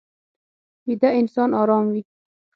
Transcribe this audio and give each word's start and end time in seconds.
ویده 0.85 1.09
انسان 1.19 1.49
ارام 1.61 1.85
وي 1.93 2.01